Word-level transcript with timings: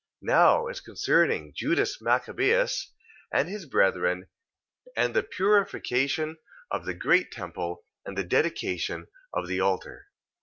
2:20. 0.23 0.27
Now 0.29 0.65
as 0.65 0.81
concerning 0.81 1.53
Judas 1.55 2.01
Machabeus, 2.01 2.87
and 3.31 3.47
his 3.47 3.67
brethren, 3.67 4.25
and 4.97 5.13
the 5.13 5.21
purification 5.21 6.37
of 6.71 6.85
the 6.85 6.95
great 6.95 7.31
temple, 7.31 7.83
and 8.03 8.17
the 8.17 8.23
dedication 8.23 9.05
of 9.31 9.45
the 9.47 9.59
altar: 9.59 10.07
2:21. 10.27 10.29